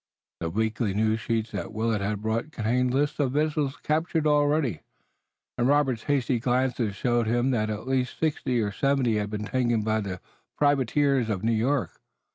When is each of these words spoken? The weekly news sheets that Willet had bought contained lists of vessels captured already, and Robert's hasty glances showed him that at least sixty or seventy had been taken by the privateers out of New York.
The 0.39 0.49
weekly 0.49 0.95
news 0.95 1.19
sheets 1.19 1.51
that 1.51 1.73
Willet 1.73 2.01
had 2.01 2.23
bought 2.23 2.51
contained 2.51 2.91
lists 2.91 3.19
of 3.19 3.33
vessels 3.33 3.77
captured 3.83 4.25
already, 4.25 4.79
and 5.59 5.67
Robert's 5.67 6.05
hasty 6.05 6.39
glances 6.39 6.95
showed 6.95 7.27
him 7.27 7.51
that 7.51 7.69
at 7.69 7.87
least 7.87 8.17
sixty 8.19 8.59
or 8.61 8.71
seventy 8.71 9.17
had 9.17 9.29
been 9.29 9.45
taken 9.45 9.83
by 9.83 10.01
the 10.01 10.19
privateers 10.57 11.29
out 11.29 11.33
of 11.33 11.43
New 11.43 11.51
York. 11.51 12.01